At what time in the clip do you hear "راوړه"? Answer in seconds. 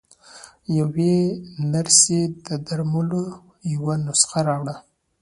4.47-4.75